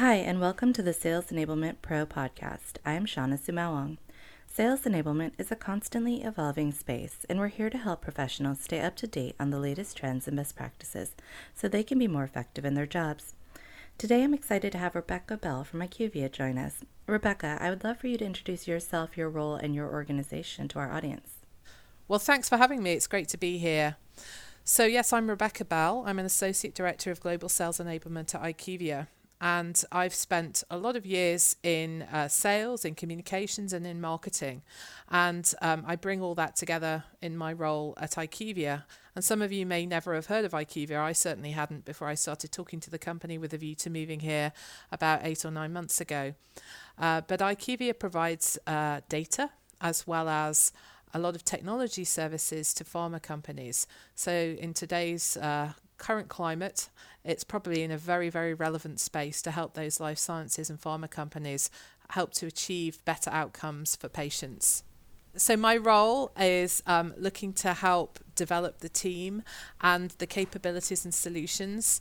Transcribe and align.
Hi, 0.00 0.14
and 0.14 0.40
welcome 0.40 0.72
to 0.72 0.82
the 0.82 0.94
Sales 0.94 1.26
Enablement 1.26 1.82
Pro 1.82 2.06
podcast. 2.06 2.78
I 2.86 2.94
am 2.94 3.04
Shawnna 3.04 3.38
Sumaoang. 3.38 3.98
Sales 4.46 4.80
enablement 4.84 5.32
is 5.36 5.52
a 5.52 5.56
constantly 5.56 6.22
evolving 6.22 6.72
space, 6.72 7.26
and 7.28 7.38
we're 7.38 7.48
here 7.48 7.68
to 7.68 7.76
help 7.76 8.00
professionals 8.00 8.60
stay 8.60 8.80
up 8.80 8.96
to 8.96 9.06
date 9.06 9.36
on 9.38 9.50
the 9.50 9.58
latest 9.58 9.98
trends 9.98 10.26
and 10.26 10.38
best 10.38 10.56
practices 10.56 11.14
so 11.54 11.68
they 11.68 11.82
can 11.82 11.98
be 11.98 12.08
more 12.08 12.24
effective 12.24 12.64
in 12.64 12.72
their 12.72 12.86
jobs. 12.86 13.34
Today, 13.98 14.22
I'm 14.22 14.32
excited 14.32 14.72
to 14.72 14.78
have 14.78 14.94
Rebecca 14.94 15.36
Bell 15.36 15.64
from 15.64 15.80
IQVIA 15.80 16.32
join 16.32 16.56
us. 16.56 16.76
Rebecca, 17.06 17.58
I 17.60 17.68
would 17.68 17.84
love 17.84 17.98
for 17.98 18.06
you 18.06 18.16
to 18.16 18.24
introduce 18.24 18.66
yourself, 18.66 19.18
your 19.18 19.28
role, 19.28 19.56
and 19.56 19.74
your 19.74 19.92
organization 19.92 20.66
to 20.68 20.78
our 20.78 20.90
audience. 20.90 21.32
Well, 22.08 22.18
thanks 22.18 22.48
for 22.48 22.56
having 22.56 22.82
me. 22.82 22.92
It's 22.92 23.06
great 23.06 23.28
to 23.28 23.36
be 23.36 23.58
here. 23.58 23.96
So, 24.64 24.86
yes, 24.86 25.12
I'm 25.12 25.28
Rebecca 25.28 25.66
Bell. 25.66 26.04
I'm 26.06 26.18
an 26.18 26.24
Associate 26.24 26.74
Director 26.74 27.10
of 27.10 27.20
Global 27.20 27.50
Sales 27.50 27.78
Enablement 27.78 28.34
at 28.34 28.40
IQVIA 28.40 29.08
and 29.40 29.82
I've 29.90 30.14
spent 30.14 30.64
a 30.70 30.76
lot 30.76 30.96
of 30.96 31.06
years 31.06 31.56
in 31.62 32.02
uh, 32.02 32.28
sales, 32.28 32.84
in 32.84 32.94
communications, 32.94 33.72
and 33.72 33.86
in 33.86 34.00
marketing. 34.00 34.62
And 35.10 35.52
um, 35.62 35.84
I 35.86 35.96
bring 35.96 36.20
all 36.20 36.34
that 36.34 36.56
together 36.56 37.04
in 37.22 37.36
my 37.36 37.52
role 37.52 37.94
at 37.98 38.12
IQVIA. 38.12 38.84
And 39.14 39.24
some 39.24 39.40
of 39.40 39.50
you 39.50 39.64
may 39.64 39.86
never 39.86 40.14
have 40.14 40.26
heard 40.26 40.44
of 40.44 40.52
IQVIA. 40.52 40.98
I 41.00 41.12
certainly 41.12 41.52
hadn't 41.52 41.86
before 41.86 42.08
I 42.08 42.14
started 42.14 42.52
talking 42.52 42.80
to 42.80 42.90
the 42.90 42.98
company 42.98 43.38
with 43.38 43.54
a 43.54 43.58
view 43.58 43.74
to 43.76 43.90
moving 43.90 44.20
here 44.20 44.52
about 44.92 45.20
eight 45.22 45.44
or 45.44 45.50
nine 45.50 45.72
months 45.72 46.00
ago. 46.00 46.34
Uh, 46.98 47.22
but 47.26 47.40
IQVIA 47.40 47.98
provides 47.98 48.58
uh, 48.66 49.00
data 49.08 49.50
as 49.80 50.06
well 50.06 50.28
as 50.28 50.72
a 51.14 51.18
lot 51.18 51.34
of 51.34 51.44
technology 51.44 52.04
services 52.04 52.74
to 52.74 52.84
pharma 52.84 53.20
companies. 53.20 53.86
So, 54.14 54.30
in 54.32 54.74
today's 54.74 55.36
uh, 55.36 55.72
current 56.00 56.28
climate, 56.28 56.88
it's 57.24 57.44
probably 57.44 57.82
in 57.84 57.92
a 57.92 57.98
very, 57.98 58.28
very 58.28 58.54
relevant 58.54 58.98
space 58.98 59.40
to 59.42 59.52
help 59.52 59.74
those 59.74 60.00
life 60.00 60.18
sciences 60.18 60.68
and 60.68 60.80
pharma 60.80 61.08
companies 61.08 61.70
help 62.08 62.32
to 62.32 62.46
achieve 62.46 63.04
better 63.04 63.30
outcomes 63.30 63.94
for 63.94 64.08
patients. 64.08 64.82
So, 65.36 65.56
my 65.56 65.76
role 65.76 66.32
is 66.36 66.82
um, 66.88 67.14
looking 67.16 67.52
to 67.54 67.72
help 67.72 68.18
develop 68.34 68.78
the 68.78 68.88
team 68.88 69.44
and 69.80 70.10
the 70.18 70.26
capabilities 70.26 71.04
and 71.04 71.14
solutions 71.14 72.00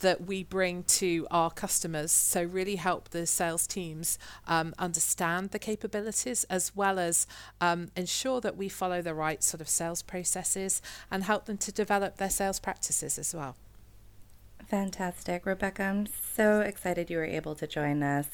that 0.00 0.26
we 0.26 0.44
bring 0.44 0.82
to 0.84 1.26
our 1.30 1.50
customers. 1.50 2.12
So, 2.12 2.42
really 2.42 2.76
help 2.76 3.10
the 3.10 3.26
sales 3.26 3.66
teams 3.66 4.18
um, 4.46 4.74
understand 4.78 5.50
the 5.50 5.58
capabilities 5.58 6.44
as 6.44 6.74
well 6.74 6.98
as 6.98 7.26
um, 7.60 7.90
ensure 7.96 8.40
that 8.40 8.56
we 8.56 8.68
follow 8.68 9.02
the 9.02 9.14
right 9.14 9.42
sort 9.42 9.60
of 9.60 9.68
sales 9.68 10.02
processes 10.02 10.82
and 11.10 11.24
help 11.24 11.46
them 11.46 11.58
to 11.58 11.72
develop 11.72 12.16
their 12.16 12.30
sales 12.30 12.60
practices 12.60 13.18
as 13.18 13.34
well. 13.34 13.56
Fantastic. 14.68 15.46
Rebecca, 15.46 15.82
I'm 15.82 16.06
so 16.06 16.60
excited 16.60 17.08
you 17.08 17.16
were 17.16 17.24
able 17.24 17.54
to 17.54 17.66
join 17.66 18.02
us. 18.02 18.26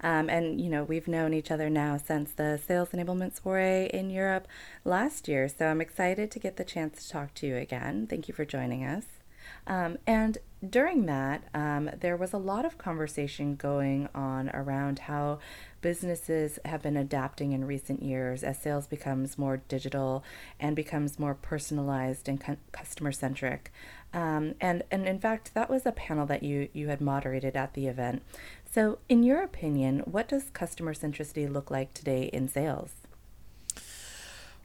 Um, 0.00 0.30
and, 0.30 0.58
you 0.58 0.70
know, 0.70 0.84
we've 0.84 1.06
known 1.06 1.34
each 1.34 1.50
other 1.50 1.68
now 1.68 1.98
since 1.98 2.32
the 2.32 2.58
sales 2.66 2.90
enablement 2.90 3.42
soiree 3.42 3.90
in 3.92 4.08
Europe 4.08 4.48
last 4.86 5.28
year. 5.28 5.50
So 5.50 5.66
I'm 5.66 5.82
excited 5.82 6.30
to 6.30 6.38
get 6.38 6.56
the 6.56 6.64
chance 6.64 7.02
to 7.02 7.12
talk 7.12 7.34
to 7.34 7.46
you 7.46 7.56
again. 7.56 8.06
Thank 8.08 8.26
you 8.26 8.32
for 8.32 8.46
joining 8.46 8.86
us. 8.86 9.04
Um, 9.66 9.98
and 10.06 10.38
during 10.68 11.06
that, 11.06 11.42
um, 11.54 11.90
there 12.00 12.16
was 12.16 12.32
a 12.32 12.38
lot 12.38 12.64
of 12.64 12.78
conversation 12.78 13.56
going 13.56 14.08
on 14.14 14.48
around 14.50 15.00
how 15.00 15.40
businesses 15.80 16.58
have 16.64 16.82
been 16.82 16.96
adapting 16.96 17.52
in 17.52 17.64
recent 17.64 18.02
years 18.02 18.44
as 18.44 18.58
sales 18.58 18.86
becomes 18.86 19.36
more 19.36 19.56
digital 19.68 20.22
and 20.60 20.76
becomes 20.76 21.18
more 21.18 21.34
personalized 21.34 22.28
and 22.28 22.40
cu- 22.40 22.56
customer 22.70 23.10
centric. 23.10 23.72
Um, 24.14 24.54
and, 24.60 24.84
and 24.90 25.06
in 25.06 25.18
fact, 25.18 25.52
that 25.54 25.68
was 25.68 25.84
a 25.84 25.92
panel 25.92 26.26
that 26.26 26.44
you, 26.44 26.68
you 26.72 26.88
had 26.88 27.00
moderated 27.00 27.56
at 27.56 27.74
the 27.74 27.88
event. 27.88 28.22
So, 28.70 28.98
in 29.08 29.22
your 29.22 29.42
opinion, 29.42 30.00
what 30.00 30.28
does 30.28 30.50
customer 30.50 30.94
centricity 30.94 31.50
look 31.50 31.70
like 31.70 31.92
today 31.92 32.30
in 32.32 32.48
sales? 32.48 32.92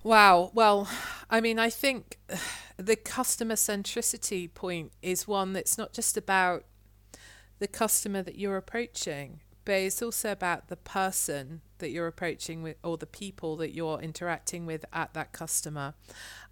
Wow. 0.04 0.52
Well, 0.54 0.88
I 1.30 1.42
mean, 1.42 1.60
I 1.60 1.70
think 1.70 2.18
the 2.78 2.96
customer 2.96 3.56
centricity 3.56 4.54
point 4.54 4.92
is 5.02 5.28
one 5.28 5.54
that's 5.54 5.78
not 5.78 5.94
just 5.94 6.16
about 6.16 6.64
the 7.60 7.68
customer 7.68 8.22
that 8.22 8.38
you're 8.38 8.58
approaching, 8.58 9.42
but 9.68 9.74
it's 9.74 10.02
also 10.02 10.32
about 10.32 10.70
the 10.70 10.78
person 10.78 11.60
that 11.80 11.90
you're 11.90 12.08
approaching 12.08 12.64
with 12.64 12.78
or 12.86 12.96
the 12.96 13.06
people 13.06 13.58
that 13.58 13.76
you're 13.76 14.00
interacting 14.00 14.66
with 14.66 14.86
at 14.94 15.14
that 15.14 15.34
customer. 15.34 15.94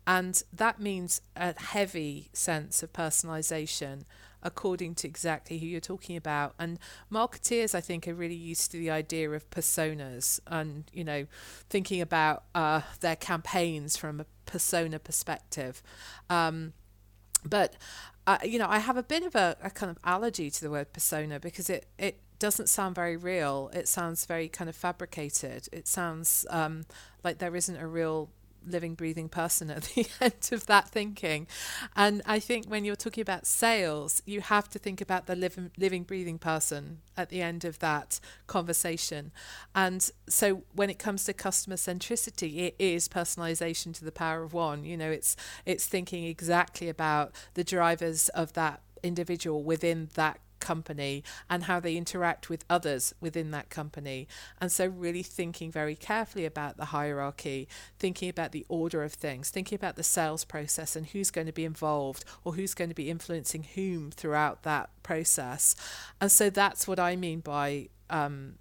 And 0.06 0.44
that 0.52 0.82
means 0.82 1.22
a 1.34 1.58
heavy 1.58 2.28
sense 2.34 2.84
of 2.84 2.92
personalization 2.92 4.02
according 4.44 4.96
to 4.96 5.08
exactly 5.08 5.60
who 5.60 5.66
you're 5.66 5.80
talking 5.80 6.18
about. 6.18 6.56
And 6.60 6.78
marketeers, 7.10 7.74
I 7.74 7.80
think, 7.80 8.06
are 8.06 8.14
really 8.14 8.36
used 8.36 8.72
to 8.72 8.78
the 8.78 8.92
idea 8.92 9.32
of 9.32 9.50
personas 9.50 10.42
and, 10.48 10.84
you 10.92 11.06
know, 11.06 11.26
thinking 11.70 12.02
about 12.02 12.44
uh, 12.54 12.82
their 13.00 13.16
campaigns 13.16 13.96
from 13.96 14.20
a 14.20 14.26
persona 14.46 15.00
perspective. 15.00 15.82
Um, 16.30 16.74
but, 17.46 17.76
uh, 18.28 18.40
you 18.44 18.60
know, 18.60 18.68
I 18.68 18.80
have 18.80 18.98
a 18.98 19.04
bit 19.04 19.24
of 19.24 19.36
a, 19.36 19.56
a 19.64 19.70
kind 19.70 19.90
of 19.90 20.00
allergy 20.04 20.52
to 20.52 20.62
the 20.62 20.70
word 20.70 20.92
persona 20.92 21.40
because 21.40 21.70
it, 21.70 21.86
it 21.98 22.20
doesn't 22.40 22.70
sound 22.70 22.96
very 22.96 23.18
real. 23.18 23.70
It 23.74 23.88
sounds 23.88 24.26
very 24.26 24.48
kind 24.48 24.70
of 24.70 24.76
fabricated. 24.76 25.68
It 25.72 25.88
sounds 25.88 26.46
um, 26.50 26.86
like 27.24 27.38
there 27.40 27.56
isn't 27.56 27.78
a 27.78 27.88
real 27.88 28.30
living, 28.68 28.96
breathing 28.96 29.30
person 29.30 29.70
at 29.70 29.84
the 29.96 30.08
end 30.20 30.50
of 30.52 30.66
that 30.66 30.90
thinking. 30.90 31.48
And 31.96 32.22
I 32.26 32.40
think 32.40 32.66
when 32.66 32.86
you're 32.86 32.96
talking 32.96 33.22
about 33.22 33.46
sales, 33.46 34.22
you 34.26 34.42
have 34.42 34.70
to 34.70 34.80
think 34.80 35.02
about 35.02 35.28
the 35.28 35.36
living, 35.36 35.72
living, 35.78 36.04
breathing 36.04 36.40
person 36.40 37.02
at 37.16 37.30
the 37.30 37.42
end 37.42 37.66
of 37.66 37.80
that 37.80 38.20
conversation. 38.48 39.32
And 39.74 40.10
so 40.28 40.64
when 40.74 40.90
it 40.90 41.00
comes 41.00 41.24
to 41.26 41.34
customer 41.34 41.76
centricity, 41.76 42.58
it 42.68 42.76
is 42.80 43.08
personalization 43.08 43.94
to 43.96 44.06
the 44.06 44.12
power 44.12 44.44
of 44.44 44.54
one. 44.54 44.84
You 44.84 44.98
know, 44.98 45.12
it's 45.12 45.36
it's 45.66 45.86
thinking 45.86 46.26
exactly 46.26 46.90
about 46.90 47.34
the 47.54 47.64
drivers 47.64 48.30
of 48.30 48.54
that 48.54 48.82
individual 49.04 49.64
within 49.64 50.10
that 50.16 50.40
company 50.66 51.24
and 51.50 51.64
how 51.64 51.80
they 51.80 51.96
interact 51.96 52.50
with 52.50 52.66
others 52.70 53.14
within 53.22 53.52
that 53.52 53.70
company. 53.70 54.28
And 54.60 54.72
so, 54.72 54.88
really 54.88 55.24
thinking 55.24 55.72
very 55.72 55.96
carefully 55.96 56.46
about 56.46 56.78
the 56.78 56.86
hierarchy, 56.86 57.68
thinking 58.00 58.30
about 58.30 58.52
the 58.52 58.66
order 58.68 59.04
of 59.04 59.14
things, 59.14 59.50
thinking 59.50 59.76
about 59.76 59.96
the 59.96 60.04
sales 60.04 60.44
process 60.44 60.96
and 60.96 61.08
who's 61.08 61.30
going 61.32 61.48
to 61.48 61.54
be 61.54 61.66
involved 61.66 62.26
or 62.44 62.54
who's 62.56 62.74
going 62.74 62.90
to 62.90 62.96
be 62.96 63.10
influencing 63.10 63.64
whom 63.76 64.10
throughout 64.12 64.64
that 64.64 64.90
process. 65.04 65.76
And 66.20 66.32
so, 66.32 66.50
that's 66.50 66.88
what 66.88 67.00
I 67.00 67.16
mean 67.16 67.40
by. 67.40 67.90
Um, 68.10 68.56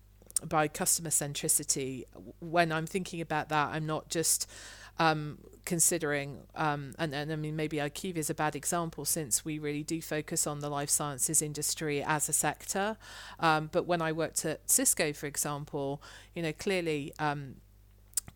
by 0.47 0.69
customer 0.69 1.11
centricity, 1.11 2.05
when 2.41 2.71
I'm 2.71 2.87
thinking 2.87 3.23
about 3.23 3.49
that, 3.49 3.69
I'm 3.73 3.87
not 3.87 4.11
just 4.11 4.51
um, 4.99 5.39
considering, 5.65 6.41
um, 6.55 6.95
and, 6.99 7.15
and 7.15 7.33
I 7.33 7.37
mean, 7.37 7.57
maybe 7.57 7.79
IQVIA 7.79 8.19
is 8.19 8.31
a 8.31 8.35
bad 8.35 8.55
example 8.55 9.05
since 9.05 9.45
we 9.45 9.59
really 9.59 9.83
do 9.83 10.01
focus 10.03 10.47
on 10.47 10.61
the 10.61 10.69
life 10.69 10.91
sciences 10.91 11.41
industry 11.43 12.03
as 12.03 12.29
a 12.29 12.33
sector. 12.33 12.97
Um, 13.41 13.71
but 13.73 13.87
when 13.87 14.03
I 14.03 14.13
worked 14.13 14.45
at 14.45 14.69
Cisco, 14.71 15.13
for 15.13 15.27
example, 15.27 16.03
you 16.35 16.43
know, 16.43 16.53
clearly 16.53 17.13
um, 17.19 17.57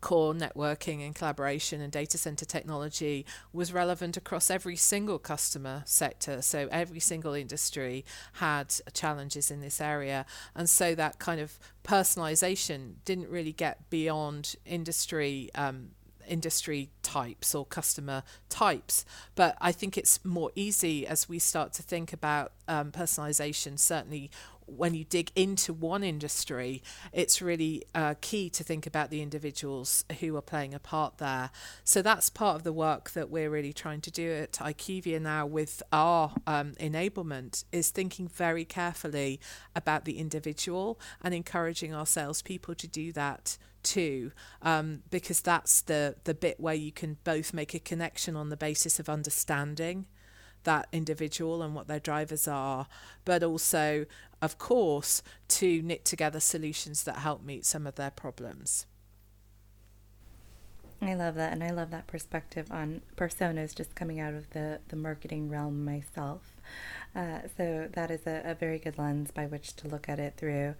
core 0.01 0.33
networking 0.33 1.05
and 1.05 1.13
collaboration 1.13 1.81
and 1.81 1.91
data 1.91 2.17
center 2.17 2.45
technology 2.45 3.25
was 3.51 3.73
relevant 3.73 4.15
across 4.15 4.49
every 4.49 4.75
single 4.75 5.19
customer 5.19 5.83
sector. 5.85 6.41
So 6.41 6.67
every 6.71 6.99
single 6.99 7.33
industry 7.33 8.05
had 8.33 8.73
challenges 8.93 9.51
in 9.51 9.61
this 9.61 9.81
area. 9.81 10.25
And 10.55 10.69
so 10.69 10.95
that 10.95 11.19
kind 11.19 11.41
of 11.41 11.59
personalization 11.83 12.95
didn't 13.05 13.29
really 13.29 13.53
get 13.53 13.89
beyond 13.89 14.55
industry 14.65 15.49
um, 15.55 15.89
industry 16.29 16.89
types 17.03 17.53
or 17.55 17.65
customer 17.65 18.23
types. 18.49 19.05
But 19.35 19.57
I 19.59 19.71
think 19.71 19.97
it's 19.97 20.23
more 20.23 20.51
easy 20.55 21.05
as 21.05 21.27
we 21.27 21.39
start 21.39 21.73
to 21.73 21.83
think 21.83 22.13
about 22.13 22.51
um, 22.67 22.91
personalization, 22.91 23.79
certainly 23.79 24.29
when 24.71 24.93
you 24.93 25.03
dig 25.03 25.31
into 25.35 25.73
one 25.73 26.03
industry, 26.03 26.81
it's 27.11 27.41
really 27.41 27.83
uh, 27.95 28.15
key 28.21 28.49
to 28.51 28.63
think 28.63 28.85
about 28.85 29.09
the 29.09 29.21
individuals 29.21 30.05
who 30.19 30.35
are 30.35 30.41
playing 30.41 30.73
a 30.73 30.79
part 30.79 31.17
there. 31.17 31.49
So 31.83 32.01
that's 32.01 32.29
part 32.29 32.55
of 32.55 32.63
the 32.63 32.73
work 32.73 33.11
that 33.11 33.29
we're 33.29 33.49
really 33.49 33.73
trying 33.73 34.01
to 34.01 34.11
do 34.11 34.31
at 34.31 34.53
IQVIA 34.53 35.21
now 35.21 35.45
with 35.45 35.81
our 35.91 36.33
um, 36.47 36.73
enablement 36.79 37.63
is 37.71 37.89
thinking 37.89 38.27
very 38.27 38.65
carefully 38.65 39.39
about 39.75 40.05
the 40.05 40.17
individual 40.17 40.99
and 41.21 41.33
encouraging 41.33 41.93
our 41.93 42.05
salespeople 42.05 42.75
to 42.75 42.87
do 42.87 43.11
that 43.13 43.57
too, 43.81 44.31
um, 44.61 45.03
because 45.09 45.41
that's 45.41 45.81
the 45.81 46.15
the 46.25 46.33
bit 46.33 46.59
where 46.59 46.73
you 46.75 46.91
can 46.91 47.17
both 47.23 47.53
make 47.53 47.73
a 47.73 47.79
connection 47.79 48.35
on 48.35 48.49
the 48.49 48.57
basis 48.57 48.99
of 48.99 49.07
understanding 49.07 50.05
that 50.63 50.87
individual 50.91 51.61
and 51.63 51.73
what 51.73 51.87
their 51.87 51.99
drivers 51.99 52.47
are, 52.47 52.87
but 53.25 53.43
also, 53.43 54.05
of 54.41 54.57
course, 54.57 55.21
to 55.49 55.81
knit 55.81 56.05
together 56.05 56.39
solutions 56.39 57.03
that 57.03 57.17
help 57.17 57.43
meet 57.43 57.65
some 57.65 57.85
of 57.85 57.95
their 57.95 58.11
problems. 58.11 58.85
I 61.01 61.13
love 61.13 61.35
that, 61.35 61.53
and 61.53 61.63
I 61.63 61.69
love 61.69 61.91
that 61.91 62.07
perspective 62.07 62.67
on 62.71 63.01
personas 63.15 63.73
just 63.73 63.95
coming 63.95 64.19
out 64.19 64.33
of 64.33 64.49
the, 64.49 64.79
the 64.89 64.97
marketing 64.97 65.49
realm 65.49 65.85
myself. 65.85 66.41
Uh, 67.15 67.39
so 67.57 67.87
that 67.93 68.11
is 68.11 68.27
a, 68.27 68.51
a, 68.51 68.53
very 68.53 68.77
good 68.79 68.97
lens 68.97 69.31
by 69.31 69.45
which 69.45 69.75
to 69.77 69.87
look 69.87 70.09
at 70.09 70.19
it 70.19 70.35
through. 70.35 70.75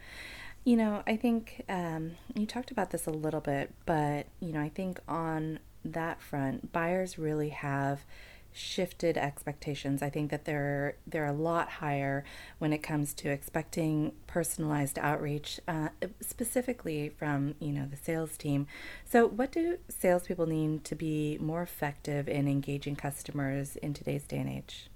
You 0.65 0.75
know, 0.75 1.03
I 1.07 1.15
think 1.15 1.63
um, 1.69 2.11
you 2.35 2.45
talked 2.45 2.69
about 2.69 2.91
this 2.91 3.07
a 3.07 3.11
little 3.11 3.39
bit, 3.39 3.73
but, 3.85 4.27
you 4.41 4.51
know, 4.51 4.59
I 4.59 4.69
think 4.69 4.99
on 5.07 5.59
that 5.85 6.21
front, 6.21 6.73
buyers 6.73 7.17
really 7.17 7.49
have 7.49 8.01
shifted 8.51 9.17
expectations. 9.17 10.01
I 10.01 10.09
think 10.09 10.31
that 10.31 10.45
they're 10.45 10.95
they're 11.05 11.25
a 11.25 11.33
lot 11.33 11.69
higher 11.69 12.23
when 12.57 12.73
it 12.73 12.79
comes 12.79 13.13
to 13.15 13.29
expecting 13.29 14.13
personalized 14.27 14.99
outreach, 14.99 15.59
uh, 15.67 15.89
specifically 16.21 17.09
from 17.09 17.55
you 17.59 17.71
know 17.71 17.85
the 17.85 17.97
sales 17.97 18.37
team. 18.37 18.67
So, 19.05 19.27
what 19.27 19.51
do 19.51 19.77
salespeople 19.87 20.47
need 20.47 20.83
to 20.85 20.95
be 20.95 21.37
more 21.39 21.61
effective 21.61 22.27
in 22.27 22.47
engaging 22.47 22.95
customers 22.95 23.75
in 23.77 23.93
today's 23.93 24.23
day 24.23 24.37
and 24.37 24.49
age? 24.49 24.89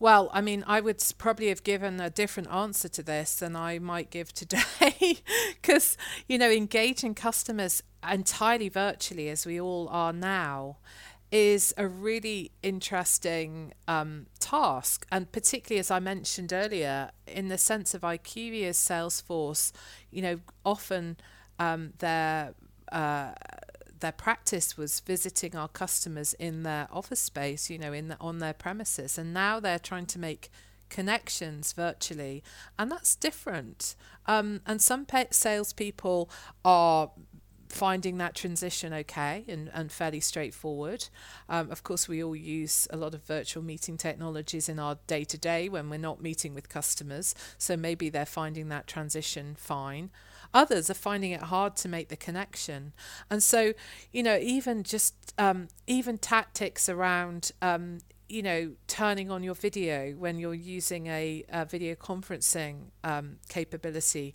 Well, 0.00 0.28
I 0.32 0.40
mean, 0.40 0.64
I 0.66 0.80
would 0.80 1.02
probably 1.18 1.48
have 1.48 1.62
given 1.62 2.00
a 2.00 2.10
different 2.10 2.50
answer 2.50 2.88
to 2.88 3.02
this 3.02 3.36
than 3.36 3.54
I 3.54 3.78
might 3.78 4.10
give 4.10 4.32
today 4.32 5.20
because, 5.62 5.96
you 6.28 6.36
know, 6.36 6.50
engaging 6.50 7.14
customers 7.14 7.82
entirely 8.06 8.68
virtually 8.68 9.28
as 9.28 9.46
we 9.46 9.60
all 9.60 9.88
are 9.88 10.12
now 10.12 10.76
is 11.34 11.74
a 11.76 11.88
really 11.88 12.52
interesting 12.62 13.72
um, 13.88 14.26
task. 14.38 15.04
And 15.10 15.32
particularly, 15.32 15.80
as 15.80 15.90
I 15.90 15.98
mentioned 15.98 16.52
earlier, 16.52 17.10
in 17.26 17.48
the 17.48 17.58
sense 17.58 17.92
of 17.92 18.02
IQVIA's 18.02 18.78
Salesforce, 18.78 19.72
you 20.12 20.22
know, 20.22 20.38
often 20.64 21.16
um, 21.58 21.92
their 21.98 22.54
uh, 22.92 23.32
their 23.98 24.12
practice 24.12 24.76
was 24.76 25.00
visiting 25.00 25.56
our 25.56 25.66
customers 25.66 26.34
in 26.34 26.62
their 26.62 26.86
office 26.92 27.20
space, 27.20 27.68
you 27.68 27.78
know, 27.78 27.92
in 27.92 28.08
the, 28.08 28.16
on 28.20 28.38
their 28.38 28.54
premises, 28.54 29.18
and 29.18 29.34
now 29.34 29.58
they're 29.58 29.80
trying 29.80 30.06
to 30.06 30.20
make 30.20 30.50
connections 30.88 31.72
virtually, 31.72 32.44
and 32.78 32.92
that's 32.92 33.16
different. 33.16 33.96
Um, 34.26 34.60
and 34.66 34.80
some 34.80 35.04
salespeople 35.30 36.30
are 36.64 37.10
finding 37.68 38.18
that 38.18 38.34
transition 38.34 38.92
okay 38.92 39.44
and, 39.48 39.70
and 39.72 39.90
fairly 39.90 40.20
straightforward. 40.20 41.08
Um, 41.48 41.70
of 41.70 41.82
course, 41.82 42.08
we 42.08 42.22
all 42.22 42.36
use 42.36 42.86
a 42.90 42.96
lot 42.96 43.14
of 43.14 43.22
virtual 43.24 43.62
meeting 43.62 43.96
technologies 43.96 44.68
in 44.68 44.78
our 44.78 44.98
day 45.06 45.24
to 45.24 45.38
day 45.38 45.68
when 45.68 45.90
we're 45.90 45.98
not 45.98 46.22
meeting 46.22 46.54
with 46.54 46.68
customers, 46.68 47.34
so 47.58 47.76
maybe 47.76 48.08
they're 48.08 48.26
finding 48.26 48.68
that 48.68 48.86
transition 48.86 49.54
fine. 49.58 50.10
Others 50.52 50.88
are 50.88 50.94
finding 50.94 51.32
it 51.32 51.42
hard 51.42 51.76
to 51.76 51.88
make 51.88 52.08
the 52.08 52.16
connection, 52.16 52.92
and 53.30 53.42
so 53.42 53.72
you 54.12 54.22
know 54.22 54.38
even 54.38 54.82
just 54.82 55.34
um, 55.38 55.68
even 55.86 56.16
tactics 56.18 56.88
around 56.88 57.50
um, 57.60 57.98
you 58.28 58.42
know, 58.42 58.72
turning 58.86 59.30
on 59.30 59.42
your 59.42 59.54
video 59.54 60.12
when 60.12 60.38
you're 60.38 60.54
using 60.54 61.06
a, 61.06 61.44
a 61.50 61.64
video 61.64 61.94
conferencing 61.94 62.90
um, 63.02 63.36
capability, 63.48 64.34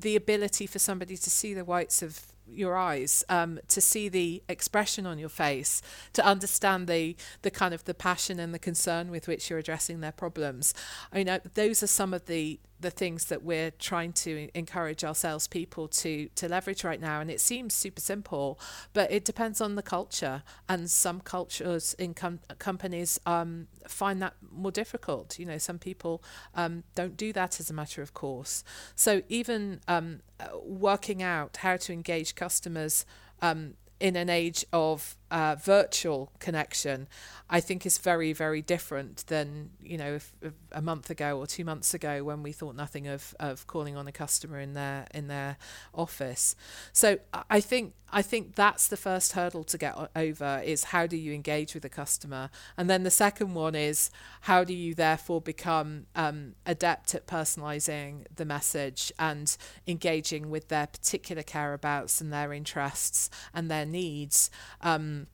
the 0.00 0.16
ability 0.16 0.66
for 0.66 0.78
somebody 0.78 1.16
to 1.16 1.30
see 1.30 1.54
the 1.54 1.64
whites 1.64 2.02
of 2.02 2.31
your 2.52 2.76
eyes 2.76 3.24
um, 3.28 3.58
to 3.68 3.80
see 3.80 4.08
the 4.08 4.42
expression 4.48 5.06
on 5.06 5.18
your 5.18 5.28
face 5.28 5.82
to 6.12 6.24
understand 6.24 6.86
the 6.86 7.16
the 7.42 7.50
kind 7.50 7.74
of 7.74 7.84
the 7.84 7.94
passion 7.94 8.38
and 8.38 8.54
the 8.54 8.58
concern 8.58 9.10
with 9.10 9.28
which 9.28 9.48
you're 9.48 9.58
addressing 9.58 10.00
their 10.00 10.12
problems. 10.12 10.74
I 11.12 11.16
mean 11.16 11.28
uh, 11.28 11.40
those 11.54 11.82
are 11.82 11.88
some 11.88 12.14
of 12.14 12.26
the 12.26 12.60
the 12.82 12.90
things 12.90 13.26
that 13.26 13.42
we're 13.42 13.70
trying 13.70 14.12
to 14.12 14.48
encourage 14.54 15.02
our 15.04 15.14
salespeople 15.14 15.88
to 15.88 16.28
to 16.34 16.48
leverage 16.48 16.84
right 16.84 17.00
now. 17.00 17.20
And 17.20 17.30
it 17.30 17.40
seems 17.40 17.74
super 17.74 18.00
simple, 18.00 18.60
but 18.92 19.10
it 19.10 19.24
depends 19.24 19.60
on 19.60 19.74
the 19.76 19.82
culture. 19.82 20.42
And 20.68 20.90
some 20.90 21.20
cultures 21.20 21.94
in 21.94 22.14
com- 22.14 22.40
companies 22.58 23.18
um, 23.24 23.68
find 23.88 24.20
that 24.22 24.34
more 24.50 24.72
difficult. 24.72 25.38
You 25.38 25.46
know, 25.46 25.58
some 25.58 25.78
people 25.78 26.22
um, 26.54 26.84
don't 26.94 27.16
do 27.16 27.32
that 27.32 27.58
as 27.60 27.70
a 27.70 27.74
matter 27.74 28.02
of 28.02 28.12
course. 28.14 28.64
So 28.94 29.22
even 29.28 29.80
um, 29.88 30.20
uh, 30.38 30.46
working 30.62 31.22
out 31.22 31.58
how 31.58 31.76
to 31.78 31.92
engage 31.92 32.34
customers 32.34 33.06
um, 33.40 33.74
in 34.02 34.16
an 34.16 34.28
age 34.28 34.66
of 34.72 35.16
uh, 35.30 35.54
virtual 35.54 36.30
connection, 36.40 37.08
I 37.48 37.60
think 37.60 37.86
is 37.86 37.98
very, 37.98 38.32
very 38.32 38.60
different 38.60 39.24
than 39.28 39.70
you 39.80 39.96
know 39.96 40.14
if, 40.14 40.32
if 40.42 40.52
a 40.72 40.82
month 40.82 41.08
ago 41.08 41.38
or 41.38 41.46
two 41.46 41.64
months 41.64 41.94
ago 41.94 42.24
when 42.24 42.42
we 42.42 42.52
thought 42.52 42.74
nothing 42.74 43.06
of, 43.06 43.34
of 43.38 43.66
calling 43.66 43.96
on 43.96 44.08
a 44.08 44.12
customer 44.12 44.58
in 44.58 44.74
their 44.74 45.06
in 45.14 45.28
their 45.28 45.56
office. 45.94 46.56
So 46.92 47.18
I 47.48 47.60
think 47.60 47.94
I 48.10 48.20
think 48.20 48.56
that's 48.56 48.88
the 48.88 48.96
first 48.96 49.32
hurdle 49.32 49.64
to 49.64 49.78
get 49.78 49.96
over 50.14 50.60
is 50.62 50.84
how 50.84 51.06
do 51.06 51.16
you 51.16 51.32
engage 51.32 51.72
with 51.72 51.84
a 51.84 51.88
customer, 51.88 52.50
and 52.76 52.90
then 52.90 53.04
the 53.04 53.10
second 53.10 53.54
one 53.54 53.74
is 53.74 54.10
how 54.42 54.64
do 54.64 54.74
you 54.74 54.94
therefore 54.94 55.40
become 55.40 56.06
um, 56.16 56.56
adept 56.66 57.14
at 57.14 57.26
personalising 57.26 58.26
the 58.34 58.44
message 58.44 59.12
and 59.18 59.56
engaging 59.86 60.50
with 60.50 60.68
their 60.68 60.88
particular 60.88 61.42
careabouts 61.42 62.20
and 62.20 62.32
their 62.32 62.52
interests 62.52 63.30
and 63.54 63.70
their 63.70 63.86
needs. 63.92 64.50
Um, 64.80 65.26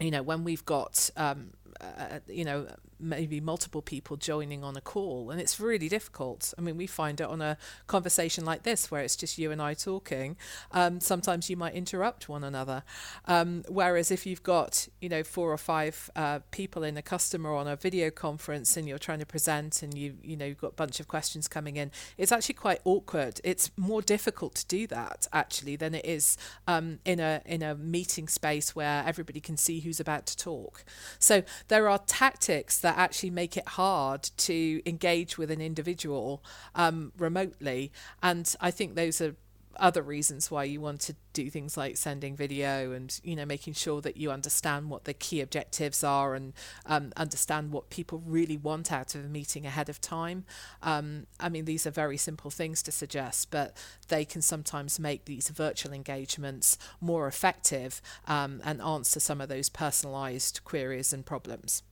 you 0.00 0.10
know, 0.10 0.22
when 0.22 0.44
we've 0.44 0.64
got, 0.64 1.10
um, 1.16 1.52
uh, 1.80 2.20
you 2.26 2.44
know, 2.44 2.66
maybe 3.00 3.40
multiple 3.40 3.82
people 3.82 4.16
joining 4.16 4.64
on 4.64 4.76
a 4.76 4.80
call 4.80 5.30
and 5.30 5.40
it's 5.40 5.60
really 5.60 5.88
difficult. 5.88 6.54
I 6.56 6.60
mean 6.60 6.76
we 6.76 6.86
find 6.86 7.20
it 7.20 7.26
on 7.26 7.42
a 7.42 7.58
conversation 7.86 8.44
like 8.44 8.62
this 8.62 8.90
where 8.90 9.02
it's 9.02 9.16
just 9.16 9.38
you 9.38 9.50
and 9.50 9.60
i 9.60 9.74
talking. 9.74 10.36
Um, 10.72 11.00
sometimes 11.00 11.50
you 11.50 11.56
might 11.56 11.74
interrupt 11.74 12.28
one 12.28 12.44
another. 12.44 12.82
Um, 13.26 13.64
whereas 13.68 14.10
if 14.10 14.26
you've 14.26 14.42
got 14.42 14.88
you 15.00 15.08
know 15.08 15.22
four 15.22 15.52
or 15.52 15.58
five 15.58 16.10
uh, 16.16 16.40
people 16.50 16.82
in 16.82 16.96
a 16.96 17.02
customer 17.02 17.54
on 17.54 17.66
a 17.66 17.76
video 17.76 18.10
conference 18.10 18.76
and 18.76 18.88
you're 18.88 18.98
trying 18.98 19.18
to 19.18 19.26
present 19.26 19.82
and 19.82 19.96
you 19.96 20.16
you 20.22 20.36
know 20.36 20.46
you've 20.46 20.60
got 20.60 20.72
a 20.72 20.76
bunch 20.76 21.00
of 21.00 21.08
questions 21.08 21.48
coming 21.48 21.76
in 21.76 21.90
it's 22.16 22.32
actually 22.32 22.54
quite 22.54 22.80
awkward. 22.84 23.40
It's 23.44 23.70
more 23.76 24.02
difficult 24.02 24.54
to 24.56 24.66
do 24.66 24.86
that 24.88 25.26
actually 25.32 25.76
than 25.76 25.94
it 25.94 26.04
is 26.04 26.36
um, 26.66 26.98
in 27.04 27.20
a 27.20 27.42
in 27.44 27.62
a 27.62 27.74
meeting 27.74 28.28
space 28.28 28.74
where 28.74 29.04
everybody 29.06 29.40
can 29.40 29.56
see 29.56 29.80
who's 29.80 30.00
about 30.00 30.26
to 30.26 30.36
talk. 30.36 30.84
So 31.18 31.42
there 31.68 31.88
are 31.88 31.98
tactics 31.98 32.78
that 32.78 32.96
actually 32.96 33.30
make 33.30 33.56
it 33.56 33.68
hard 33.68 34.30
to 34.36 34.82
engage 34.86 35.38
with 35.38 35.50
an 35.50 35.60
individual 35.60 36.42
um, 36.74 37.12
remotely. 37.18 37.92
And 38.22 38.54
I 38.60 38.70
think 38.70 38.94
those 38.94 39.20
are 39.20 39.34
other 39.78 40.02
reasons 40.02 40.50
why 40.50 40.64
you 40.64 40.80
want 40.80 41.00
to 41.00 41.14
do 41.32 41.50
things 41.50 41.76
like 41.76 41.96
sending 41.96 42.36
video 42.36 42.92
and 42.92 43.20
you 43.22 43.34
know 43.34 43.44
making 43.44 43.74
sure 43.74 44.00
that 44.00 44.16
you 44.16 44.30
understand 44.30 44.88
what 44.88 45.04
the 45.04 45.14
key 45.14 45.40
objectives 45.40 46.04
are 46.04 46.34
and 46.34 46.52
um, 46.86 47.12
understand 47.16 47.72
what 47.72 47.90
people 47.90 48.22
really 48.24 48.56
want 48.56 48.92
out 48.92 49.14
of 49.14 49.24
a 49.24 49.28
meeting 49.28 49.66
ahead 49.66 49.88
of 49.88 50.00
time. 50.00 50.44
Um, 50.82 51.26
i 51.40 51.48
mean 51.48 51.64
these 51.64 51.86
are 51.86 51.90
very 51.90 52.16
simple 52.16 52.50
things 52.50 52.82
to 52.82 52.92
suggest 52.92 53.50
but 53.50 53.76
they 54.08 54.24
can 54.24 54.42
sometimes 54.42 54.98
make 54.98 55.24
these 55.24 55.48
virtual 55.48 55.92
engagements 55.92 56.78
more 57.00 57.26
effective 57.26 58.00
um, 58.26 58.60
and 58.64 58.80
answer 58.80 59.20
some 59.20 59.40
of 59.40 59.48
those 59.48 59.68
personalized 59.68 60.60
queries 60.64 61.12
and 61.12 61.26
problems 61.26 61.82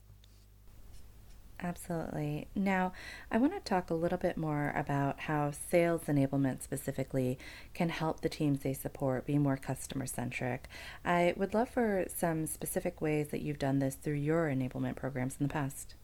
Absolutely. 1.59 2.47
Now, 2.55 2.91
I 3.31 3.37
want 3.37 3.53
to 3.53 3.59
talk 3.61 3.89
a 3.89 3.93
little 3.93 4.17
bit 4.17 4.35
more 4.35 4.73
about 4.75 5.21
how 5.21 5.51
sales 5.51 6.01
enablement 6.07 6.61
specifically 6.61 7.37
can 7.73 7.89
help 7.89 8.21
the 8.21 8.27
teams 8.27 8.59
they 8.59 8.73
support 8.73 9.25
be 9.25 9.37
more 9.37 9.55
customer 9.55 10.05
centric. 10.05 10.67
I 11.05 11.33
would 11.37 11.53
love 11.53 11.69
for 11.69 12.05
some 12.13 12.47
specific 12.47 12.99
ways 12.99 13.29
that 13.29 13.41
you've 13.41 13.59
done 13.59 13.79
this 13.79 13.95
through 13.95 14.15
your 14.15 14.47
enablement 14.47 14.97
programs 14.97 15.37
in 15.39 15.47
the 15.47 15.53
past. 15.53 15.95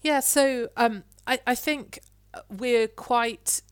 Yeah, 0.00 0.20
so 0.20 0.68
um, 0.76 1.02
I, 1.26 1.40
I 1.46 1.54
think 1.54 1.98
we're 2.48 2.88
quite 2.88 3.62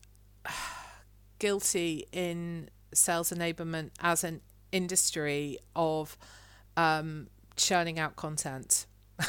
guilty 1.39 2.05
in 2.11 2.69
sales 2.93 3.31
enablement 3.31 3.91
as 4.01 4.23
an 4.23 4.41
industry 4.71 5.57
of 5.75 6.17
um, 6.75 7.27
churning 7.55 7.97
out 7.97 8.15
content. 8.15 8.85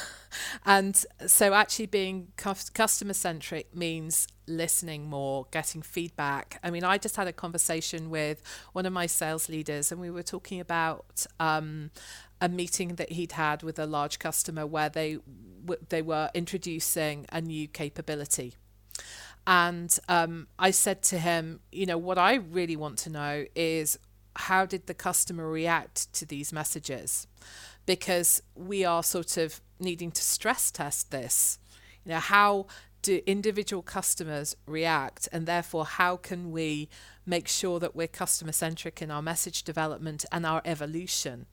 and 0.65 1.05
so 1.27 1.55
actually 1.55 1.87
being 1.87 2.29
customer 2.37 3.15
centric 3.15 3.75
means 3.75 4.27
listening 4.47 5.09
more, 5.09 5.47
getting 5.51 5.83
feedback. 5.83 6.59
I 6.63 6.71
mean, 6.71 6.85
I 6.85 6.99
just 6.99 7.17
had 7.17 7.29
a 7.29 7.33
conversation 7.33 8.11
with 8.11 8.43
one 8.73 8.87
of 8.87 8.93
my 8.93 9.07
sales 9.07 9.49
leaders, 9.49 9.93
and 9.93 10.01
we 10.01 10.11
were 10.11 10.23
talking 10.23 10.61
about 10.61 11.27
um, 11.39 11.91
a 12.41 12.49
meeting 12.49 12.97
that 12.97 13.13
he'd 13.13 13.33
had 13.33 13.63
with 13.63 13.79
a 13.79 13.87
large 13.87 14.19
customer 14.19 14.67
where 14.67 14.89
they 14.89 15.19
they 15.91 16.03
were 16.03 16.31
introducing 16.35 17.27
a 17.31 17.41
new 17.41 17.69
capability. 17.69 18.55
And 19.47 19.97
um, 20.09 20.49
I 20.59 20.71
said 20.71 21.03
to 21.05 21.19
him, 21.19 21.61
you 21.73 21.87
know, 21.87 21.99
what 21.99 22.19
I 22.19 22.35
really 22.35 22.77
want 22.77 22.99
to 23.01 23.11
know 23.11 23.45
is 23.55 23.99
how 24.37 24.65
did 24.65 24.87
the 24.87 24.95
customer 24.95 25.49
react 25.49 26.13
to 26.15 26.27
these 26.27 26.53
messages? 26.53 27.27
Because 27.91 28.41
we 28.55 28.85
are 28.85 29.03
sort 29.03 29.37
of 29.37 29.61
needing 29.81 30.13
to 30.13 30.23
stress 30.23 30.71
test 30.71 31.11
this. 31.11 31.59
You 32.05 32.13
know, 32.13 32.21
how 32.21 32.67
do 33.03 33.21
individual 33.27 33.83
customers 33.83 34.57
react, 34.65 35.29
and 35.33 35.45
therefore, 35.45 35.87
how 35.87 36.17
can 36.17 36.53
we 36.53 36.89
make 37.31 37.49
sure 37.49 37.79
that 37.79 37.95
we're 37.95 38.09
customer 38.09 38.53
centric 38.53 39.01
in 39.01 39.11
our 39.11 39.23
message 39.23 39.63
development 39.63 40.25
and 40.33 40.45
our 40.45 40.61
evolution. 40.65 41.47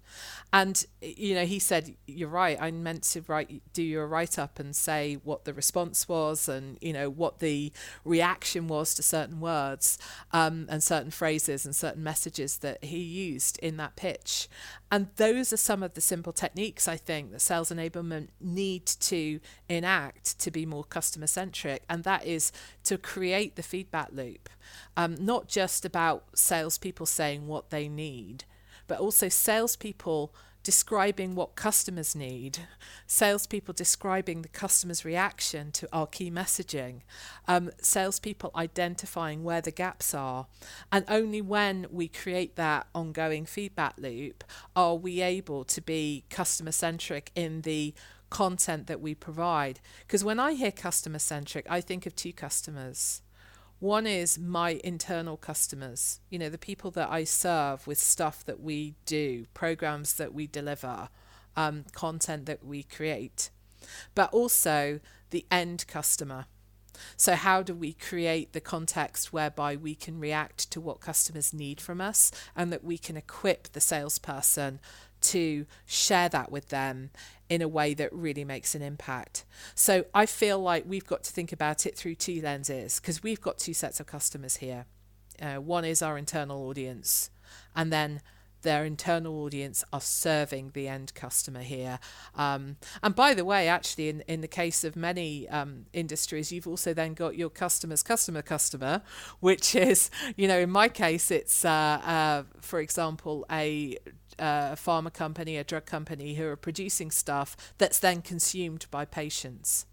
And 0.51 0.83
you 1.01 1.35
know, 1.35 1.45
he 1.45 1.59
said, 1.59 1.95
"You're 2.07 2.29
right. 2.29 2.57
I 2.59 2.71
meant 2.71 3.03
to 3.03 3.21
write, 3.27 3.61
do 3.73 3.83
your 3.83 4.07
write 4.07 4.39
up 4.39 4.59
and 4.59 4.75
say 4.75 5.15
what 5.23 5.45
the 5.45 5.53
response 5.53 6.09
was, 6.09 6.49
and 6.49 6.77
you 6.81 6.93
know 6.93 7.09
what 7.09 7.39
the 7.39 7.71
reaction 8.03 8.67
was 8.67 8.95
to 8.95 9.03
certain 9.03 9.39
words, 9.39 9.97
um, 10.31 10.65
and 10.69 10.83
certain 10.83 11.11
phrases 11.11 11.65
and 11.65 11.75
certain 11.75 12.03
messages 12.03 12.57
that 12.57 12.83
he 12.83 12.97
used 12.97 13.59
in 13.59 13.77
that 13.77 13.95
pitch." 13.95 14.49
And 14.89 15.09
those 15.17 15.51
are 15.53 15.57
some 15.57 15.83
of 15.83 15.93
the 15.93 16.01
simple 16.01 16.33
techniques 16.33 16.87
I 16.87 16.97
think 16.97 17.31
that 17.31 17.41
sales 17.41 17.69
enablement 17.69 18.29
need 18.39 18.85
to 18.85 19.39
enact 19.69 20.39
to 20.39 20.49
be 20.49 20.65
more 20.65 20.85
customer 20.85 21.27
centric, 21.27 21.83
and 21.89 22.03
that 22.05 22.25
is 22.25 22.51
to 22.85 22.97
create 22.97 23.57
the 23.57 23.63
feedback 23.63 24.09
loop, 24.13 24.49
um, 24.95 25.15
not 25.19 25.47
just 25.47 25.85
about 25.85 26.25
salespeople 26.35 27.05
saying 27.05 27.47
what 27.47 27.69
they 27.69 27.87
need 27.87 28.45
but 28.87 28.99
also 28.99 29.29
salespeople 29.29 30.33
describing 30.63 31.33
what 31.33 31.55
customers 31.55 32.13
need, 32.13 32.59
salespeople 33.05 33.73
describing 33.73 34.41
the 34.41 34.49
customer's 34.49 35.05
reaction 35.05 35.71
to 35.71 35.87
our 35.93 36.05
key 36.05 36.29
messaging, 36.29 36.99
um, 37.47 37.71
salespeople 37.81 38.51
identifying 38.53 39.45
where 39.45 39.61
the 39.61 39.71
gaps 39.71 40.13
are. 40.13 40.47
And 40.91 41.05
only 41.07 41.41
when 41.41 41.87
we 41.89 42.09
create 42.09 42.57
that 42.57 42.87
ongoing 42.93 43.45
feedback 43.45 43.93
loop 43.97 44.43
are 44.75 44.95
we 44.95 45.21
able 45.21 45.63
to 45.63 45.79
be 45.79 46.25
customer 46.29 46.73
centric 46.73 47.31
in 47.33 47.61
the 47.61 47.93
content 48.29 48.87
that 48.87 48.99
we 48.99 49.15
provide. 49.15 49.79
Because 50.05 50.25
when 50.25 50.39
I 50.39 50.53
hear 50.53 50.71
customer 50.71 51.19
centric, 51.19 51.65
I 51.69 51.79
think 51.79 52.05
of 52.05 52.13
two 52.13 52.33
customers. 52.33 53.21
One 53.79 54.07
is 54.07 54.39
my 54.39 54.81
internal 54.83 55.37
customers, 55.37 56.19
you 56.31 56.39
know, 56.39 56.49
the 56.49 56.57
people 56.57 56.89
that 56.91 57.11
I 57.11 57.23
serve 57.25 57.85
with 57.85 57.99
stuff 57.99 58.43
that 58.45 58.59
we 58.59 58.95
do, 59.05 59.45
programs 59.53 60.13
that 60.13 60.33
we 60.33 60.47
deliver, 60.47 61.09
um, 61.55 61.85
content 61.91 62.47
that 62.47 62.65
we 62.65 62.81
create, 62.81 63.51
but 64.15 64.33
also 64.33 64.99
the 65.29 65.45
end 65.51 65.85
customer. 65.87 66.45
So, 67.15 67.35
how 67.35 67.61
do 67.61 67.75
we 67.75 67.93
create 67.93 68.53
the 68.53 68.61
context 68.61 69.31
whereby 69.31 69.75
we 69.75 69.93
can 69.93 70.19
react 70.19 70.71
to 70.71 70.81
what 70.81 70.99
customers 70.99 71.53
need 71.53 71.79
from 71.79 72.01
us 72.01 72.31
and 72.55 72.73
that 72.73 72.83
we 72.83 72.97
can 72.97 73.15
equip 73.15 73.71
the 73.73 73.79
salesperson 73.79 74.79
to 75.31 75.65
share 75.85 76.29
that 76.29 76.51
with 76.51 76.69
them 76.69 77.09
in 77.49 77.61
a 77.61 77.67
way 77.67 77.93
that 77.93 78.11
really 78.11 78.43
makes 78.43 78.75
an 78.75 78.81
impact. 78.81 79.45
So 79.73 80.05
I 80.13 80.25
feel 80.25 80.59
like 80.59 80.83
we've 80.87 81.05
got 81.05 81.23
to 81.23 81.31
think 81.31 81.51
about 81.51 81.85
it 81.85 81.95
through 81.95 82.15
two 82.15 82.41
lenses 82.41 82.99
because 82.99 83.23
we've 83.23 83.41
got 83.41 83.57
two 83.57 83.73
sets 83.73 83.99
of 83.99 84.07
customers 84.07 84.57
here. 84.57 84.85
Uh, 85.41 85.55
one 85.55 85.85
is 85.85 86.01
our 86.01 86.17
internal 86.17 86.67
audience, 86.67 87.29
and 87.75 87.93
then 87.93 88.21
their 88.61 88.85
internal 88.85 89.43
audience 89.43 89.83
are 89.91 90.01
serving 90.01 90.71
the 90.73 90.87
end 90.87 91.13
customer 91.13 91.61
here. 91.61 91.99
Um, 92.35 92.77
and 93.01 93.15
by 93.15 93.33
the 93.33 93.45
way, 93.45 93.67
actually, 93.67 94.09
in, 94.09 94.21
in 94.27 94.41
the 94.41 94.47
case 94.47 94.83
of 94.83 94.95
many 94.95 95.47
um, 95.49 95.85
industries, 95.93 96.51
you've 96.51 96.67
also 96.67 96.93
then 96.93 97.13
got 97.13 97.37
your 97.37 97.49
customer's 97.49 98.03
customer 98.03 98.41
customer, 98.41 99.01
which 99.39 99.75
is, 99.75 100.09
you 100.35 100.47
know, 100.47 100.59
in 100.59 100.69
my 100.69 100.89
case, 100.89 101.31
it's, 101.31 101.65
uh, 101.65 101.69
uh, 101.69 102.43
for 102.61 102.79
example, 102.79 103.45
a 103.51 103.97
a 104.39 104.75
pharma 104.75 105.11
company, 105.11 105.57
a 105.57 105.63
drug 105.63 105.85
company 105.85 106.35
who 106.35 106.45
are 106.45 106.55
producing 106.55 107.09
stuff 107.09 107.57
that's 107.79 107.97
then 107.97 108.21
consumed 108.21 108.85
by 108.91 109.03
patients. 109.03 109.87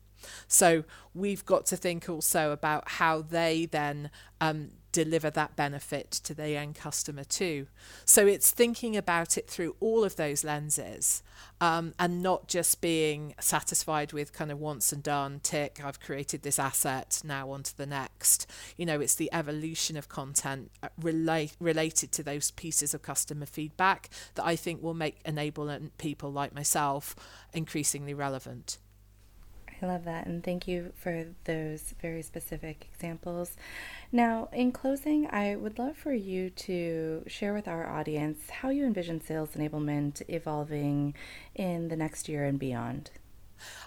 So 0.49 0.85
we've 1.15 1.45
got 1.45 1.67
to 1.67 1.77
think 1.77 2.09
also 2.09 2.53
about 2.53 2.89
how 2.91 3.23
they 3.23 3.67
then 3.67 4.11
um, 4.41 4.71
deliver 4.95 5.29
that 5.29 5.57
benefit 5.57 6.13
to 6.13 6.35
the 6.35 6.57
end 6.57 6.77
customer 6.77 7.25
too. 7.25 7.67
So 8.05 8.29
it's 8.29 8.53
thinking 8.53 8.97
about 8.97 9.37
it 9.37 9.51
through 9.51 9.75
all 9.81 10.05
of 10.05 10.15
those 10.15 10.45
lenses 10.45 11.23
um, 11.61 11.95
and 11.99 12.23
not 12.23 12.47
just 12.47 12.81
being 12.81 13.35
satisfied 13.41 14.13
with 14.13 14.33
kind 14.33 14.53
of 14.53 14.61
once 14.61 14.93
and 14.93 15.03
done, 15.03 15.41
tick, 15.43 15.81
I've 15.85 15.99
created 15.99 16.43
this 16.43 16.61
asset, 16.61 17.21
now 17.25 17.51
on 17.51 17.65
to 17.65 17.77
the 17.77 17.87
next. 17.87 18.49
You 18.77 18.87
know, 18.87 19.01
it's 19.01 19.17
the 19.17 19.33
evolution 19.33 19.97
of 19.97 20.09
content 20.09 20.71
uh, 20.83 20.89
relate, 21.01 21.57
related 21.59 22.13
to 22.13 22.23
those 22.23 22.53
pieces 22.53 22.95
of 22.95 23.03
customer 23.03 23.47
feedback 23.47 24.11
that 24.37 24.45
I 24.45 24.55
think 24.55 24.81
will 24.81 24.95
make 24.95 25.19
enable 25.25 25.77
people 25.99 26.31
like 26.31 26.55
myself 26.55 27.17
increasingly 27.53 28.15
relevant. 28.15 28.79
I 29.85 29.87
love 29.87 30.05
that, 30.05 30.27
and 30.27 30.43
thank 30.43 30.67
you 30.67 30.93
for 30.97 31.27
those 31.45 31.95
very 32.01 32.23
specific 32.23 32.87
examples. 32.91 33.55
Now, 34.11 34.49
in 34.51 34.73
closing, 34.73 35.29
I 35.31 35.57
would 35.57 35.79
love 35.79 35.95
for 35.95 36.15
you 36.15 36.49
to 36.49 37.23
share 37.27 37.53
with 37.53 37.69
our 37.69 37.87
audience 37.87 38.49
how 38.49 38.71
you 38.71 38.87
envision 38.87 39.21
sales 39.21 39.51
enablement 39.51 40.23
evolving 40.27 41.13
in 41.55 41.89
the 41.89 41.97
next 41.97 42.31
year 42.31 42.47
and 42.47 42.59
beyond. 42.59 43.11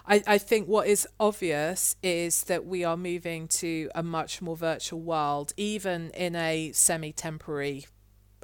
I, 0.06 0.22
I 0.24 0.38
think 0.38 0.68
what 0.68 0.86
is 0.86 1.04
obvious 1.18 1.96
is 2.00 2.44
that 2.44 2.64
we 2.64 2.84
are 2.84 2.96
moving 2.96 3.48
to 3.48 3.90
a 3.92 4.04
much 4.04 4.40
more 4.40 4.56
virtual 4.56 5.00
world, 5.00 5.52
even 5.56 6.10
in 6.10 6.36
a 6.36 6.70
semi 6.70 7.10
temporary 7.10 7.86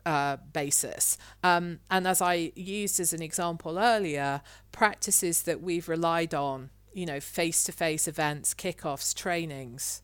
uh, 0.05 0.39
basis. 0.53 1.19
Um, 1.45 1.79
and 1.89 2.09
as 2.09 2.21
I 2.21 2.51
used 2.57 2.99
as 2.99 3.13
an 3.13 3.23
example 3.23 3.79
earlier, 3.79 4.43
practices 4.73 5.45
that 5.45 5.61
we've 5.61 5.89
relied 5.89 6.35
on 6.35 6.71
you 6.95 7.07
know, 7.07 7.21
face 7.21 7.65
to 7.65 7.73
face 7.73 8.09
events, 8.09 8.55
kickoffs, 8.55 9.15
trainings. 9.15 10.03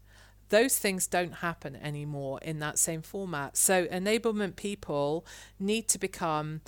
Those 0.48 0.76
things 0.78 1.06
don't 1.06 1.34
happen 1.34 1.76
anymore 1.76 2.40
in 2.42 2.58
that 2.58 2.78
same 2.78 3.02
format. 3.02 3.56
So, 3.56 3.86
enablement 3.86 4.56
people 4.56 5.24
need 5.60 5.86
to 5.88 5.98
become 5.98 6.60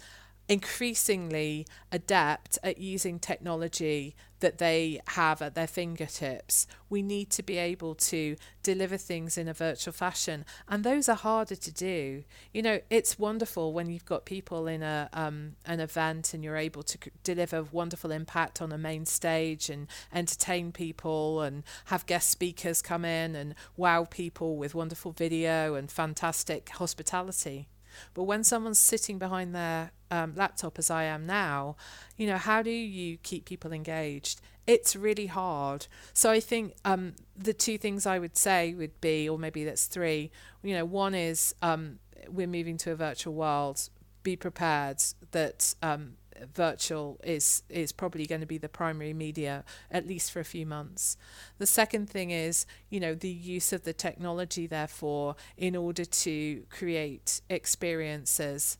increasingly 0.48 1.66
adept 1.90 2.58
at 2.62 2.78
using 2.78 3.18
technology 3.18 4.14
that 4.40 4.58
they 4.58 5.00
have 5.08 5.40
at 5.40 5.54
their 5.54 5.68
fingertips. 5.68 6.66
We 6.90 7.00
need 7.00 7.30
to 7.30 7.42
be 7.42 7.58
able 7.58 7.94
to 7.94 8.36
deliver 8.62 8.96
things 8.96 9.38
in 9.38 9.46
a 9.46 9.54
virtual 9.54 9.92
fashion, 9.92 10.44
and 10.68 10.82
those 10.82 11.08
are 11.08 11.16
harder 11.16 11.54
to 11.54 11.72
do. 11.72 12.24
You 12.52 12.62
know, 12.62 12.80
it's 12.90 13.18
wonderful 13.18 13.72
when 13.72 13.88
you've 13.88 14.04
got 14.04 14.24
people 14.24 14.66
in 14.66 14.82
a 14.82 15.08
um, 15.12 15.56
an 15.64 15.80
event 15.80 16.34
and 16.34 16.42
you're 16.42 16.56
able 16.56 16.82
to 16.82 16.98
deliver 17.22 17.62
wonderful 17.62 18.10
impact 18.10 18.60
on 18.60 18.72
a 18.72 18.78
main 18.78 19.06
stage 19.06 19.70
and 19.70 19.86
entertain 20.12 20.72
people 20.72 21.40
and 21.40 21.62
have 21.86 22.04
guest 22.06 22.28
speakers 22.28 22.82
come 22.82 23.04
in 23.04 23.36
and 23.36 23.54
wow 23.76 24.04
people 24.04 24.56
with 24.56 24.74
wonderful 24.74 25.12
video 25.12 25.74
and 25.76 25.90
fantastic 25.90 26.68
hospitality. 26.70 27.68
But 28.14 28.24
when 28.24 28.44
someone's 28.44 28.78
sitting 28.78 29.18
behind 29.18 29.54
their 29.54 29.92
um, 30.10 30.34
laptop, 30.36 30.78
as 30.78 30.90
I 30.90 31.04
am 31.04 31.26
now, 31.26 31.76
you 32.16 32.26
know, 32.26 32.36
how 32.36 32.62
do 32.62 32.70
you 32.70 33.16
keep 33.18 33.44
people 33.44 33.72
engaged? 33.72 34.40
It's 34.66 34.94
really 34.94 35.26
hard. 35.26 35.86
So 36.12 36.30
I 36.30 36.40
think 36.40 36.74
um, 36.84 37.14
the 37.36 37.52
two 37.52 37.78
things 37.78 38.06
I 38.06 38.18
would 38.18 38.36
say 38.36 38.74
would 38.74 39.00
be, 39.00 39.28
or 39.28 39.38
maybe 39.38 39.64
that's 39.64 39.86
three. 39.86 40.30
You 40.62 40.74
know, 40.74 40.84
one 40.84 41.14
is 41.14 41.54
um, 41.62 41.98
we're 42.28 42.46
moving 42.46 42.76
to 42.78 42.92
a 42.92 42.96
virtual 42.96 43.34
world. 43.34 43.88
Be 44.22 44.36
prepared 44.36 45.02
that 45.32 45.74
um, 45.82 46.14
virtual 46.54 47.20
is 47.22 47.62
is 47.68 47.92
probably 47.92 48.26
going 48.26 48.40
to 48.40 48.46
be 48.46 48.58
the 48.58 48.68
primary 48.68 49.12
media 49.12 49.64
at 49.90 50.06
least 50.06 50.32
for 50.32 50.40
a 50.40 50.44
few 50.44 50.66
months. 50.66 51.16
The 51.58 51.66
second 51.66 52.08
thing 52.08 52.30
is, 52.30 52.66
you 52.90 53.00
know, 53.00 53.14
the 53.14 53.28
use 53.28 53.72
of 53.72 53.84
the 53.84 53.92
technology 53.92 54.66
therefore 54.66 55.36
in 55.56 55.76
order 55.76 56.04
to 56.04 56.62
create 56.70 57.40
experiences. 57.48 58.78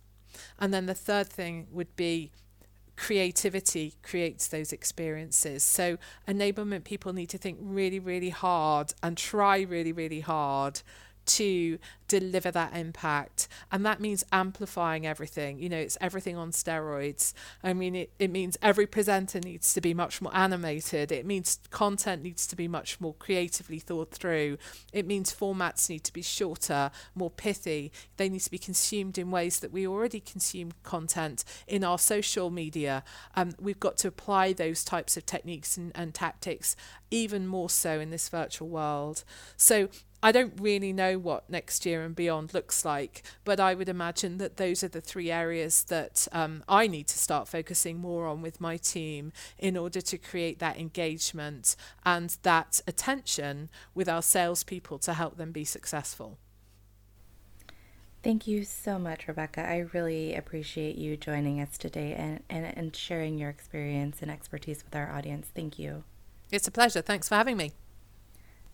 And 0.58 0.72
then 0.72 0.86
the 0.86 0.94
third 0.94 1.28
thing 1.28 1.66
would 1.70 1.94
be 1.96 2.32
creativity 2.96 3.94
creates 4.02 4.48
those 4.48 4.72
experiences. 4.72 5.64
So 5.64 5.98
enablement 6.28 6.84
people 6.84 7.12
need 7.12 7.30
to 7.30 7.38
think 7.38 7.58
really 7.60 7.98
really 7.98 8.30
hard 8.30 8.94
and 9.02 9.16
try 9.16 9.62
really 9.62 9.92
really 9.92 10.20
hard 10.20 10.82
to 11.24 11.78
deliver 12.20 12.50
that 12.50 12.76
impact. 12.76 13.48
And 13.70 13.86
that 13.86 13.98
means 13.98 14.22
amplifying 14.32 15.06
everything. 15.06 15.58
You 15.58 15.70
know 15.70 15.78
it's 15.78 15.96
everything 16.00 16.36
on 16.36 16.50
steroids. 16.50 17.32
I 17.64 17.72
mean 17.72 17.94
it, 17.96 18.12
it 18.18 18.30
means 18.30 18.58
every 18.60 18.86
presenter 18.86 19.40
needs 19.40 19.72
to 19.72 19.80
be 19.80 19.94
much 19.94 20.20
more 20.20 20.34
animated. 20.36 21.10
It 21.10 21.24
means 21.24 21.58
content 21.70 22.22
needs 22.22 22.46
to 22.48 22.56
be 22.56 22.68
much 22.68 23.00
more 23.00 23.14
creatively 23.14 23.78
thought 23.78 24.10
through. 24.10 24.58
It 24.92 25.06
means 25.06 25.32
formats 25.32 25.88
need 25.88 26.04
to 26.04 26.12
be 26.12 26.20
shorter 26.20 26.90
more 27.14 27.30
pithy. 27.30 27.92
They 28.18 28.28
need 28.28 28.40
to 28.40 28.50
be 28.50 28.58
consumed 28.58 29.16
in 29.16 29.30
ways 29.30 29.60
that 29.60 29.72
we 29.72 29.86
already 29.86 30.20
consume 30.20 30.72
content 30.82 31.44
in 31.66 31.82
our 31.82 31.98
social 31.98 32.50
media. 32.50 33.04
Um, 33.34 33.52
we've 33.58 33.80
got 33.80 33.96
to 33.98 34.08
apply 34.08 34.52
those 34.52 34.84
types 34.84 35.16
of 35.16 35.24
techniques 35.24 35.78
and, 35.78 35.92
and 35.94 36.12
tactics 36.12 36.76
even 37.10 37.46
more 37.46 37.70
so 37.70 38.00
in 38.00 38.10
this 38.10 38.28
virtual 38.28 38.68
world. 38.68 39.24
So 39.56 39.88
I 40.22 40.30
don't 40.30 40.54
really 40.60 40.92
know 40.92 41.18
what 41.18 41.50
next 41.50 41.84
year 42.02 42.06
and 42.06 42.16
beyond 42.16 42.52
looks 42.52 42.84
like, 42.84 43.22
but 43.44 43.60
I 43.60 43.74
would 43.74 43.88
imagine 43.88 44.38
that 44.38 44.56
those 44.56 44.82
are 44.82 44.88
the 44.88 45.00
three 45.00 45.30
areas 45.30 45.84
that 45.84 46.28
um, 46.32 46.64
I 46.68 46.86
need 46.86 47.06
to 47.08 47.18
start 47.18 47.48
focusing 47.48 47.98
more 47.98 48.26
on 48.26 48.42
with 48.42 48.60
my 48.60 48.76
team 48.76 49.32
in 49.58 49.76
order 49.76 50.00
to 50.00 50.18
create 50.18 50.58
that 50.58 50.78
engagement 50.78 51.76
and 52.04 52.36
that 52.42 52.80
attention 52.86 53.70
with 53.94 54.08
our 54.08 54.22
salespeople 54.22 54.98
to 55.00 55.14
help 55.14 55.36
them 55.36 55.52
be 55.52 55.64
successful. 55.64 56.38
Thank 58.22 58.46
you 58.46 58.64
so 58.64 59.00
much, 59.00 59.26
Rebecca. 59.26 59.68
I 59.68 59.78
really 59.92 60.34
appreciate 60.36 60.96
you 60.96 61.16
joining 61.16 61.60
us 61.60 61.76
today 61.76 62.14
and, 62.14 62.40
and, 62.48 62.66
and 62.76 62.94
sharing 62.94 63.36
your 63.36 63.50
experience 63.50 64.22
and 64.22 64.30
expertise 64.30 64.84
with 64.84 64.94
our 64.94 65.10
audience. 65.10 65.48
Thank 65.52 65.76
you. 65.76 66.04
It's 66.52 66.68
a 66.68 66.70
pleasure. 66.70 67.02
Thanks 67.02 67.28
for 67.28 67.34
having 67.34 67.56
me. 67.56 67.72